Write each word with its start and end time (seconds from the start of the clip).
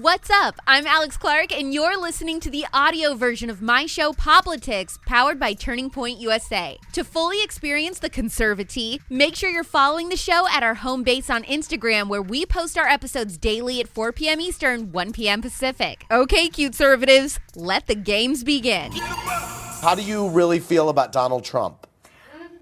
What's 0.00 0.30
up? 0.30 0.58
I'm 0.66 0.86
Alex 0.86 1.18
Clark, 1.18 1.52
and 1.52 1.74
you're 1.74 2.00
listening 2.00 2.40
to 2.40 2.48
the 2.48 2.64
audio 2.72 3.12
version 3.12 3.50
of 3.50 3.60
my 3.60 3.84
show, 3.84 4.14
POPlitics, 4.14 4.98
powered 5.04 5.38
by 5.38 5.52
Turning 5.52 5.90
Point 5.90 6.18
USA. 6.18 6.78
To 6.94 7.04
fully 7.04 7.42
experience 7.42 7.98
the 7.98 8.08
conservative, 8.08 9.04
make 9.10 9.36
sure 9.36 9.50
you're 9.50 9.62
following 9.62 10.08
the 10.08 10.16
show 10.16 10.48
at 10.48 10.62
our 10.62 10.72
home 10.72 11.02
base 11.02 11.28
on 11.28 11.42
Instagram, 11.42 12.08
where 12.08 12.22
we 12.22 12.46
post 12.46 12.78
our 12.78 12.88
episodes 12.88 13.36
daily 13.36 13.78
at 13.78 13.88
4 13.88 14.12
p.m. 14.12 14.40
Eastern, 14.40 14.90
1 14.90 15.12
p.m. 15.12 15.42
Pacific. 15.42 16.06
Okay, 16.10 16.48
cute 16.48 16.72
conservatives, 16.72 17.38
let 17.54 17.86
the 17.86 17.94
games 17.94 18.42
begin. 18.42 18.92
How 18.92 19.94
do 19.94 20.02
you 20.02 20.30
really 20.30 20.60
feel 20.60 20.88
about 20.88 21.12
Donald 21.12 21.44
Trump? 21.44 21.86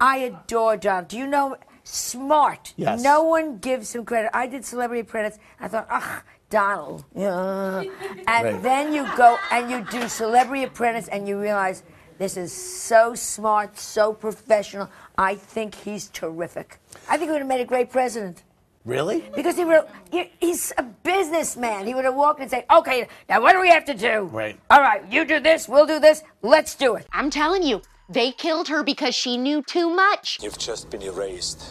I 0.01 0.17
adore 0.17 0.75
Donald. 0.75 1.07
Do 1.07 1.17
you 1.17 1.25
know? 1.25 1.55
Smart. 1.91 2.73
Yes. 2.77 3.01
No 3.01 3.23
one 3.23 3.57
gives 3.57 3.95
him 3.95 4.05
credit. 4.05 4.29
I 4.33 4.45
did 4.47 4.63
Celebrity 4.63 5.01
Apprentice. 5.01 5.39
I 5.59 5.67
thought, 5.67 5.87
ugh, 5.89 6.21
Donald. 6.49 7.03
Yeah. 7.15 7.83
And 8.27 8.45
Right. 8.45 8.61
then 8.61 8.93
you 8.93 9.07
go 9.17 9.37
and 9.51 9.71
you 9.71 9.83
do 9.89 10.07
Celebrity 10.07 10.63
Apprentice 10.65 11.07
and 11.07 11.27
you 11.27 11.39
realize 11.41 11.81
this 12.19 12.37
is 12.37 12.53
so 12.53 13.15
smart, 13.15 13.77
so 13.79 14.13
professional. 14.13 14.87
I 15.17 15.33
think 15.35 15.73
he's 15.73 16.09
terrific. 16.09 16.79
I 17.09 17.17
think 17.17 17.29
he 17.29 17.31
would 17.31 17.41
have 17.41 17.47
made 17.47 17.61
a 17.61 17.65
great 17.65 17.89
president. 17.89 18.43
Really? 18.85 19.27
Because 19.35 19.57
he 19.57 19.65
would 19.65 19.73
have, 19.75 19.89
he- 20.11 20.31
he's 20.39 20.71
a 20.77 20.83
businessman. 20.83 21.87
He 21.87 21.95
would 21.95 22.05
have 22.05 22.15
walked 22.15 22.39
and 22.39 22.49
say, 22.51 22.65
okay, 22.71 23.07
now 23.27 23.41
what 23.41 23.53
do 23.53 23.61
we 23.61 23.69
have 23.69 23.85
to 23.85 23.93
do? 23.93 24.29
Right. 24.31 24.59
All 24.69 24.79
right, 24.81 25.01
you 25.11 25.25
do 25.25 25.39
this, 25.39 25.67
we'll 25.67 25.85
do 25.87 25.99
this, 25.99 26.23
let's 26.43 26.75
do 26.75 26.95
it. 26.95 27.07
I'm 27.11 27.29
telling 27.29 27.63
you, 27.63 27.81
they 28.09 28.31
killed 28.31 28.67
her 28.69 28.83
because 28.83 29.13
she 29.15 29.37
knew 29.37 29.61
too 29.61 29.89
much. 29.89 30.39
You've 30.41 30.57
just 30.57 30.89
been 30.89 31.03
erased. 31.03 31.63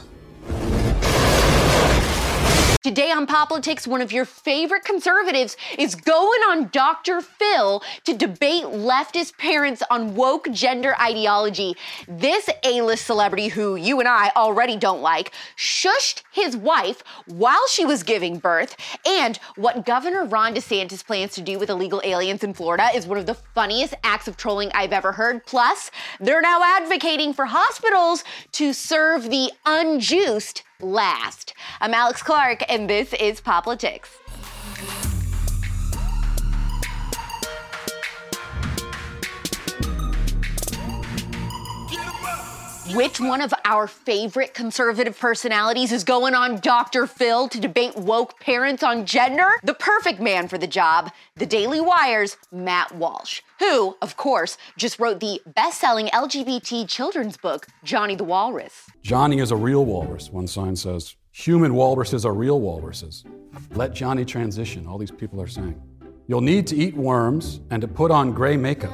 Today 2.85 3.11
on 3.11 3.27
POPlitics, 3.27 3.89
one 3.89 4.01
of 4.01 4.13
your 4.13 4.25
favorite 4.25 4.85
conservatives 4.85 5.57
is 5.77 5.97
going 5.97 6.41
on 6.49 6.69
Dr. 6.69 7.21
Phil 7.21 7.83
to 8.05 8.15
debate 8.15 8.63
leftist 8.63 9.37
parents 9.37 9.83
on 9.91 10.15
woke 10.15 10.49
gender 10.53 10.95
ideology. 11.01 11.75
This 12.07 12.49
A 12.63 12.83
list 12.83 13.05
celebrity, 13.05 13.49
who 13.49 13.75
you 13.75 13.99
and 13.99 14.09
I 14.09 14.31
already 14.37 14.77
don't 14.77 15.03
like, 15.03 15.33
shushed 15.57 16.23
his 16.31 16.57
wife 16.57 17.03
while 17.27 17.67
she 17.69 17.85
was 17.85 18.05
giving 18.05 18.39
birth. 18.39 18.77
And 19.05 19.39
what 19.57 19.85
Governor 19.85 20.25
Ron 20.27 20.55
DeSantis 20.55 21.05
plans 21.05 21.35
to 21.35 21.43
do 21.43 21.59
with 21.59 21.71
illegal 21.71 22.01
aliens 22.05 22.45
in 22.45 22.55
Florida 22.55 22.91
is 22.95 23.09
one 23.09 23.19
of 23.19 23.27
the 23.27 23.35
funniest 23.35 23.95
acts 24.05 24.29
of 24.29 24.37
trolling 24.37 24.71
I've 24.73 24.93
ever 24.93 25.11
heard. 25.11 25.45
Plus, 25.47 25.91
they're 26.21 26.41
now 26.41 26.63
advocating 26.63 27.33
for 27.33 27.47
hospitals 27.47 28.23
to 28.53 28.73
serve 28.73 29.31
the 29.31 29.51
unjuiced 29.67 30.63
last. 30.81 31.55
I'm 31.81 31.95
Alex 31.95 32.25
Clark, 32.25 32.65
and 32.69 32.91
this 32.91 33.13
is 33.13 33.41
POPlitics. 33.41 34.09
Which 42.97 43.21
one 43.21 43.41
of 43.41 43.55
our 43.65 43.87
favorite 43.87 44.55
conservative 44.55 45.17
personalities 45.17 45.93
is 45.93 46.03
going 46.03 46.35
on 46.35 46.59
Dr. 46.59 47.07
Phil 47.07 47.49
to 47.49 47.61
debate 47.61 47.95
woke 47.97 48.41
parents 48.41 48.83
on 48.83 49.07
gender? 49.07 49.47
The 49.63 49.75
perfect 49.75 50.21
man 50.21 50.49
for 50.49 50.59
the 50.59 50.67
job, 50.67 51.13
the 51.37 51.47
Daily 51.47 51.81
Wire's 51.81 52.37
Matt 52.51 52.93
Walsh, 52.97 53.43
who, 53.61 53.97
of 54.03 54.17
course, 54.17 54.59
just 54.77 54.99
wrote 54.99 55.21
the 55.21 55.41
best 55.47 55.81
selling 55.81 56.09
LGBT 56.09 56.89
children's 56.89 57.37
book, 57.37 57.69
Johnny 57.85 58.17
the 58.17 58.25
Walrus. 58.25 58.87
Johnny 59.03 59.39
is 59.39 59.53
a 59.53 59.57
real 59.57 59.85
walrus, 59.85 60.31
one 60.31 60.49
sign 60.49 60.75
says. 60.75 61.15
Human 61.39 61.75
walruses 61.75 62.27
are 62.27 62.35
real 62.35 62.61
walruses. 62.61 63.25
Let 63.71 63.95
Johnny 63.95 64.25
transition, 64.25 64.89
all 64.89 64.99
these 64.99 65.13
people 65.13 65.41
are 65.41 65.47
saying. 65.47 65.81
You'll 66.27 66.41
need 66.41 66.67
to 66.67 66.77
eat 66.77 66.97
worms 66.97 67.61
and 67.71 67.81
to 67.81 67.87
put 67.87 68.11
on 68.11 68.33
gray 68.33 68.57
makeup. 68.57 68.91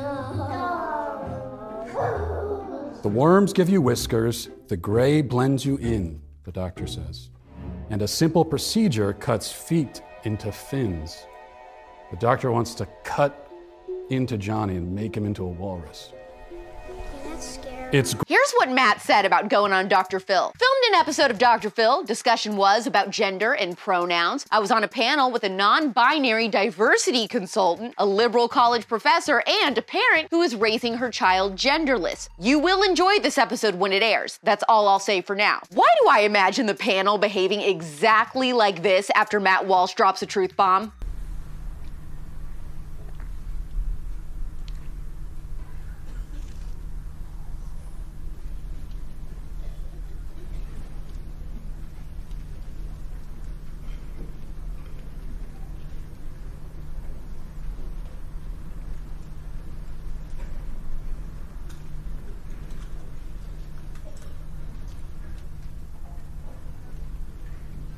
The 3.03 3.09
worms 3.09 3.55
give 3.55 3.70
you 3.70 3.81
whiskers, 3.81 4.51
the 4.69 4.77
gray 4.77 5.23
blends 5.23 5.64
you 5.64 5.79
in, 5.79 6.20
the 6.45 6.52
doctor 6.52 6.86
says. 6.86 7.30
And 7.89 8.02
a 8.02 8.08
simple 8.08 8.45
procedure 8.45 9.14
cuts 9.14 9.51
feet 9.51 10.02
into 10.24 10.52
fins. 10.52 11.27
The 12.11 12.19
doctor 12.19 12.52
wants 12.52 12.74
to 12.74 12.86
cut 13.05 13.51
into 14.11 14.36
Johnny 14.36 14.77
and 14.77 14.95
make 14.95 15.17
him 15.17 15.24
into 15.24 15.45
a 15.45 15.48
walrus. 15.48 16.13
It's 17.92 18.17
Here's 18.27 18.52
what 18.56 18.70
Matt 18.70 19.00
said 19.00 19.24
about 19.24 19.48
going 19.48 19.72
on 19.72 19.86
Dr. 19.86 20.18
Phil. 20.18 20.52
Filmed 20.58 20.84
an 20.89 20.95
episode 20.95 21.30
of 21.30 21.39
Dr. 21.39 21.70
Phil. 21.70 22.02
Discussion 22.02 22.56
was 22.56 22.86
about 22.86 23.11
gender 23.11 23.52
and 23.52 23.77
pronouns. 23.78 24.46
I 24.50 24.58
was 24.58 24.72
on 24.72 24.83
a 24.83 24.89
panel 24.89 25.30
with 25.30 25.45
a 25.45 25.48
non 25.48 25.90
binary 25.90 26.48
diversity 26.48 27.28
consultant, 27.28 27.95
a 27.96 28.05
liberal 28.05 28.48
college 28.48 28.89
professor, 28.89 29.45
and 29.46 29.78
a 29.78 29.83
parent 29.83 30.28
who 30.30 30.42
is 30.42 30.56
raising 30.56 30.95
her 30.95 31.11
child 31.11 31.55
genderless. 31.55 32.28
You 32.39 32.58
will 32.58 32.83
enjoy 32.83 33.20
this 33.20 33.39
episode 33.39 33.77
when 33.77 33.92
it 33.92 34.02
airs. 34.02 34.40
That's 34.42 34.64
all 34.68 34.89
I'll 34.89 34.98
say 34.98 35.20
for 35.20 35.36
now. 35.36 35.61
Why 35.72 35.86
do 36.02 36.08
I 36.08 36.20
imagine 36.20 36.66
the 36.66 36.74
panel 36.74 37.18
behaving 37.18 37.61
exactly 37.61 38.52
like 38.52 38.83
this 38.83 39.11
after 39.14 39.39
Matt 39.39 39.66
Walsh 39.66 39.95
drops 39.95 40.22
a 40.22 40.27
truth 40.27 40.56
bomb? 40.56 40.92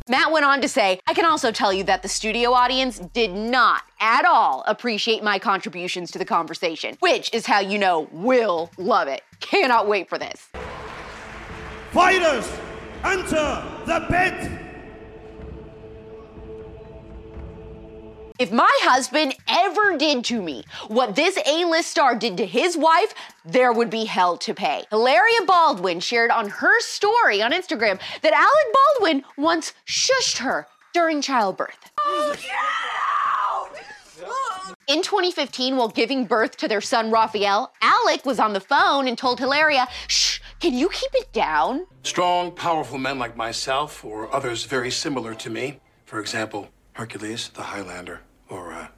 Matt 0.08 0.30
went 0.30 0.44
on 0.44 0.60
to 0.60 0.68
say, 0.68 1.00
I 1.08 1.14
can 1.14 1.24
also 1.24 1.50
tell 1.50 1.72
you 1.72 1.82
that 1.84 2.02
the 2.02 2.08
studio 2.08 2.52
audience 2.52 3.00
did 3.00 3.32
not 3.32 3.82
at 3.98 4.24
all 4.24 4.62
appreciate 4.68 5.24
my 5.24 5.40
contributions 5.40 6.12
to 6.12 6.18
the 6.20 6.24
conversation, 6.24 6.96
which 7.00 7.28
is 7.34 7.46
how 7.46 7.58
you 7.58 7.76
know 7.76 8.08
we'll 8.12 8.70
love 8.78 9.08
it. 9.08 9.22
Cannot 9.40 9.88
wait 9.88 10.08
for 10.08 10.16
this. 10.16 10.48
Fighters, 11.90 12.48
enter 13.02 13.64
the 13.84 14.06
pit! 14.08 14.65
If 18.38 18.52
my 18.52 18.70
husband 18.82 19.34
ever 19.48 19.96
did 19.96 20.22
to 20.26 20.42
me 20.42 20.64
what 20.88 21.16
this 21.16 21.38
A-list 21.46 21.90
star 21.90 22.14
did 22.14 22.36
to 22.36 22.44
his 22.44 22.76
wife, 22.76 23.14
there 23.46 23.72
would 23.72 23.88
be 23.88 24.04
hell 24.04 24.36
to 24.38 24.52
pay. 24.52 24.84
Hilaria 24.90 25.46
Baldwin 25.46 26.00
shared 26.00 26.30
on 26.30 26.50
her 26.50 26.80
story 26.80 27.40
on 27.40 27.52
Instagram 27.52 27.98
that 28.20 28.34
Alec 28.34 28.74
Baldwin 28.74 29.24
once 29.38 29.72
shushed 29.86 30.38
her 30.38 30.66
during 30.92 31.22
childbirth. 31.22 31.90
In 34.86 35.02
2015, 35.02 35.78
while 35.78 35.88
giving 35.88 36.26
birth 36.26 36.58
to 36.58 36.68
their 36.68 36.82
son 36.82 37.10
Raphael, 37.10 37.72
Alec 37.80 38.26
was 38.26 38.38
on 38.38 38.52
the 38.52 38.60
phone 38.60 39.08
and 39.08 39.16
told 39.16 39.40
Hilaria, 39.40 39.88
Shh, 40.08 40.40
can 40.60 40.74
you 40.74 40.90
keep 40.90 41.10
it 41.14 41.32
down? 41.32 41.86
Strong, 42.02 42.52
powerful 42.52 42.98
men 42.98 43.18
like 43.18 43.34
myself, 43.34 44.04
or 44.04 44.32
others 44.34 44.64
very 44.64 44.90
similar 44.90 45.34
to 45.34 45.48
me, 45.48 45.80
for 46.04 46.20
example, 46.20 46.68
Hercules, 46.92 47.50
the 47.50 47.62
Highlander, 47.62 48.20
or 48.48 48.72
uh, 48.72 48.88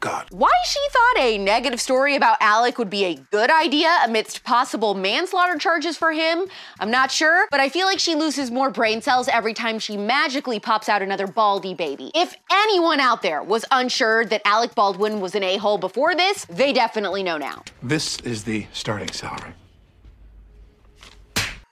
God. 0.00 0.28
Why 0.30 0.52
she 0.64 0.80
thought 0.90 1.24
a 1.24 1.38
negative 1.38 1.80
story 1.80 2.16
about 2.16 2.36
Alec 2.40 2.78
would 2.78 2.90
be 2.90 3.04
a 3.04 3.14
good 3.30 3.50
idea 3.50 3.88
amidst 4.04 4.44
possible 4.44 4.94
manslaughter 4.94 5.56
charges 5.58 5.96
for 5.96 6.12
him, 6.12 6.46
I'm 6.78 6.90
not 6.90 7.10
sure, 7.10 7.46
but 7.50 7.60
I 7.60 7.68
feel 7.68 7.86
like 7.86 7.98
she 7.98 8.14
loses 8.14 8.50
more 8.50 8.70
brain 8.70 9.00
cells 9.00 9.28
every 9.28 9.54
time 9.54 9.78
she 9.78 9.96
magically 9.96 10.60
pops 10.60 10.88
out 10.88 11.02
another 11.02 11.26
baldy 11.26 11.74
baby. 11.74 12.10
If 12.14 12.36
anyone 12.52 13.00
out 13.00 13.22
there 13.22 13.42
was 13.42 13.64
unsure 13.70 14.24
that 14.26 14.42
Alec 14.44 14.74
Baldwin 14.74 15.20
was 15.20 15.34
an 15.34 15.42
a 15.42 15.56
hole 15.56 15.78
before 15.78 16.14
this, 16.14 16.44
they 16.44 16.72
definitely 16.72 17.22
know 17.22 17.38
now. 17.38 17.62
This 17.82 18.20
is 18.20 18.44
the 18.44 18.66
starting 18.72 19.10
salary. 19.10 19.54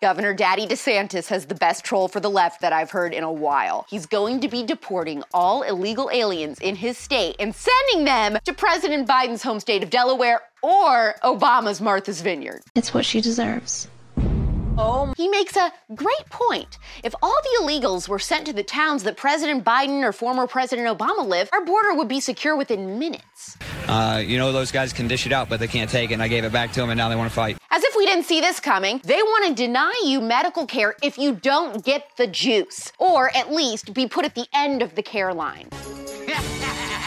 Governor 0.04 0.34
Daddy 0.34 0.66
DeSantis 0.66 1.28
has 1.28 1.46
the 1.46 1.54
best 1.54 1.82
troll 1.82 2.08
for 2.08 2.20
the 2.20 2.28
left 2.28 2.60
that 2.60 2.74
I've 2.74 2.90
heard 2.90 3.14
in 3.14 3.24
a 3.24 3.32
while. 3.32 3.86
He's 3.88 4.04
going 4.04 4.40
to 4.40 4.48
be 4.48 4.62
deporting 4.62 5.22
all 5.32 5.62
illegal 5.62 6.10
aliens 6.12 6.58
in 6.60 6.76
his 6.76 6.98
state 6.98 7.36
and 7.38 7.54
sending 7.54 8.04
them 8.04 8.36
to 8.44 8.52
President 8.52 9.08
Biden's 9.08 9.42
home 9.42 9.60
state 9.60 9.82
of 9.82 9.88
Delaware 9.88 10.42
or 10.62 11.14
Obama's 11.22 11.80
Martha's 11.80 12.20
Vineyard. 12.20 12.60
It's 12.74 12.92
what 12.92 13.06
she 13.06 13.22
deserves. 13.22 13.88
He 15.16 15.28
makes 15.28 15.56
a 15.56 15.72
great 15.94 16.28
point. 16.30 16.78
If 17.02 17.14
all 17.22 17.36
the 17.42 17.62
illegals 17.62 18.08
were 18.08 18.18
sent 18.18 18.46
to 18.46 18.52
the 18.52 18.62
towns 18.62 19.04
that 19.04 19.16
President 19.16 19.64
Biden 19.64 20.02
or 20.02 20.12
former 20.12 20.46
President 20.46 20.86
Obama 20.88 21.26
live, 21.26 21.48
our 21.52 21.64
border 21.64 21.94
would 21.94 22.08
be 22.08 22.20
secure 22.20 22.56
within 22.56 22.98
minutes. 22.98 23.56
Uh, 23.86 24.22
you 24.24 24.38
know, 24.38 24.50
those 24.52 24.72
guys 24.72 24.92
can 24.92 25.06
dish 25.06 25.26
it 25.26 25.32
out, 25.32 25.48
but 25.48 25.60
they 25.60 25.68
can't 25.68 25.90
take 25.90 26.10
it. 26.10 26.14
And 26.14 26.22
I 26.22 26.28
gave 26.28 26.44
it 26.44 26.52
back 26.52 26.72
to 26.72 26.80
them, 26.80 26.90
and 26.90 26.98
now 26.98 27.08
they 27.08 27.16
want 27.16 27.30
to 27.30 27.34
fight. 27.34 27.58
As 27.70 27.84
if 27.84 27.94
we 27.96 28.06
didn't 28.06 28.24
see 28.24 28.40
this 28.40 28.60
coming, 28.60 29.00
they 29.04 29.22
want 29.22 29.48
to 29.48 29.54
deny 29.54 29.94
you 30.04 30.20
medical 30.20 30.66
care 30.66 30.94
if 31.02 31.18
you 31.18 31.34
don't 31.34 31.84
get 31.84 32.08
the 32.16 32.26
juice, 32.26 32.92
or 32.98 33.34
at 33.36 33.52
least 33.52 33.94
be 33.94 34.06
put 34.06 34.24
at 34.24 34.34
the 34.34 34.46
end 34.52 34.82
of 34.82 34.94
the 34.94 35.02
care 35.02 35.32
line. 35.34 35.68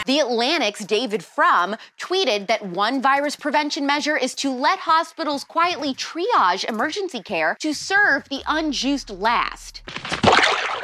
The 0.08 0.20
Atlantic's 0.20 0.86
David 0.86 1.22
Frum 1.22 1.76
tweeted 2.00 2.46
that 2.46 2.64
one 2.64 3.02
virus 3.02 3.36
prevention 3.36 3.84
measure 3.86 4.16
is 4.16 4.34
to 4.36 4.50
let 4.50 4.78
hospitals 4.78 5.44
quietly 5.44 5.92
triage 5.92 6.64
emergency 6.64 7.22
care 7.22 7.58
to 7.60 7.74
serve 7.74 8.26
the 8.30 8.40
unjuiced 8.46 9.10
last. 9.10 9.82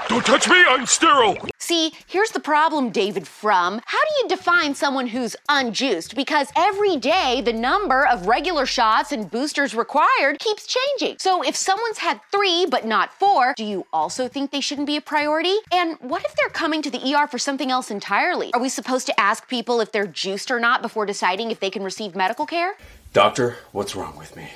Don't 0.09 0.27
touch 0.27 0.47
me, 0.47 0.63
I'm 0.69 0.85
sterile. 0.85 1.39
See, 1.65 1.93
here's 2.07 2.29
the 2.29 2.41
problem, 2.41 2.91
David 2.91 3.27
Frum. 3.27 3.81
How 3.87 3.99
do 3.99 4.11
you 4.21 4.29
define 4.29 4.75
someone 4.75 5.07
who's 5.07 5.35
unjuiced? 5.49 6.15
Because 6.15 6.49
every 6.55 6.99
day 6.99 7.41
the 7.41 7.55
number 7.55 8.07
of 8.07 8.27
regular 8.27 8.67
shots 8.67 9.13
and 9.13 9.31
boosters 9.31 9.75
required 9.75 10.41
keeps 10.41 10.67
changing. 10.67 11.17
So 11.21 11.43
if 11.43 11.57
someone's 11.57 11.97
had 11.97 12.21
three 12.31 12.67
but 12.67 12.85
not 12.85 13.15
four, 13.15 13.55
do 13.57 13.65
you 13.65 13.87
also 13.95 14.29
think 14.29 14.51
they 14.51 14.61
shouldn't 14.61 14.87
be 14.87 14.99
a 14.99 15.01
priority? 15.01 15.57
And 15.73 15.97
what 16.01 16.23
if 16.27 16.35
they're 16.37 16.51
coming 16.51 16.83
to 16.83 16.91
the 16.91 17.15
ER 17.15 17.27
for 17.27 17.39
something 17.39 17.71
else 17.71 17.91
entirely? 17.91 18.53
Are 18.53 18.61
we 18.61 18.69
supposed 18.69 19.07
to 19.07 19.19
ask 19.19 19.49
people 19.49 19.81
if 19.81 19.91
they're 19.91 20.07
juiced 20.07 20.51
or 20.51 20.61
not 20.61 20.83
before 20.83 21.07
deciding 21.07 21.51
if 21.51 21.61
they 21.61 21.71
can 21.71 21.83
receive 21.83 22.15
medical 22.15 22.45
care? 22.45 22.75
Doctor, 23.15 23.57
what's 23.73 23.97
wrong 23.97 24.19
with 24.19 24.37
me? 24.37 24.51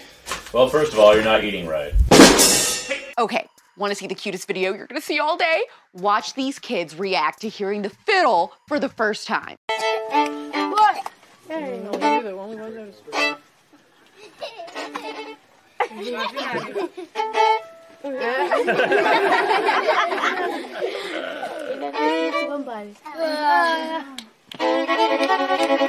Well, 0.53 0.69
first 0.69 0.93
of 0.93 0.99
all, 0.99 1.15
you're 1.15 1.25
not 1.25 1.43
eating 1.43 1.67
right. 1.67 1.95
Okay, 3.17 3.49
want 3.79 3.93
to 3.93 3.95
see 3.95 4.07
the 4.07 4.15
cutest 4.15 4.47
video 4.47 4.75
you're 4.75 4.87
gonna 4.87 5.01
see 5.01 5.19
all 5.19 5.37
day? 5.37 5.65
Watch 5.93 6.35
these 6.35 6.59
kids 6.59 6.99
react 6.99 7.41
to 7.43 7.49
hearing 7.49 7.83
the 7.83 7.91
fiddle 7.91 8.53
for 8.67 8.79
the 8.81 8.89
first 8.89 9.27
time. 9.27 9.57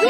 The 0.03 0.09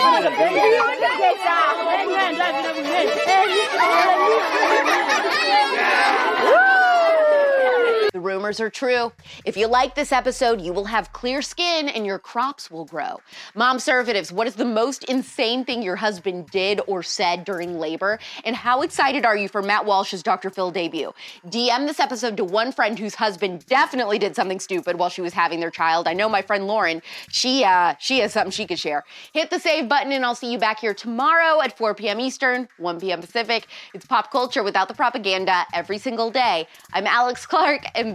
rumors 8.42 8.58
are 8.58 8.70
true. 8.70 9.12
If 9.44 9.56
you 9.56 9.68
like 9.68 9.94
this 9.94 10.10
episode, 10.10 10.60
you 10.60 10.72
will 10.72 10.86
have 10.86 11.12
clear 11.12 11.42
skin 11.42 11.88
and 11.88 12.04
your 12.04 12.18
crops 12.18 12.72
will 12.72 12.84
grow. 12.84 13.20
Mom 13.54 13.78
Conservatives, 13.82 14.32
what 14.32 14.46
is 14.46 14.54
the 14.54 14.64
most 14.64 15.02
insane 15.04 15.64
thing 15.64 15.82
your 15.82 15.96
husband 15.96 16.48
did 16.50 16.80
or 16.86 17.02
said 17.02 17.44
during 17.44 17.78
labor? 17.80 18.20
And 18.44 18.54
how 18.54 18.82
excited 18.82 19.24
are 19.24 19.36
you 19.36 19.48
for 19.48 19.60
Matt 19.60 19.86
Walsh's 19.86 20.22
Dr. 20.22 20.50
Phil 20.50 20.70
debut? 20.70 21.12
DM 21.46 21.86
this 21.86 21.98
episode 21.98 22.36
to 22.36 22.44
one 22.44 22.70
friend 22.70 22.98
whose 22.98 23.16
husband 23.16 23.66
definitely 23.66 24.18
did 24.18 24.36
something 24.36 24.60
stupid 24.60 24.98
while 24.98 25.08
she 25.08 25.20
was 25.20 25.32
having 25.32 25.58
their 25.60 25.70
child. 25.70 26.06
I 26.06 26.14
know 26.14 26.28
my 26.28 26.42
friend 26.42 26.68
Lauren, 26.68 27.02
she 27.28 27.64
uh 27.64 27.94
she 27.98 28.20
has 28.20 28.32
something 28.32 28.52
she 28.52 28.66
could 28.66 28.78
share. 28.78 29.04
Hit 29.32 29.50
the 29.50 29.58
save 29.58 29.88
button 29.88 30.12
and 30.12 30.24
I'll 30.24 30.36
see 30.36 30.52
you 30.52 30.58
back 30.58 30.78
here 30.78 30.94
tomorrow 30.94 31.60
at 31.60 31.76
4 31.76 31.94
p.m. 31.94 32.20
Eastern, 32.20 32.68
1 32.78 33.00
p.m. 33.00 33.20
Pacific. 33.20 33.66
It's 33.94 34.06
pop 34.06 34.30
culture 34.30 34.62
without 34.62 34.86
the 34.86 34.94
propaganda 34.94 35.64
every 35.74 35.98
single 35.98 36.30
day. 36.30 36.68
I'm 36.92 37.06
Alex 37.06 37.46
Clark 37.46 37.84
and 37.96 38.14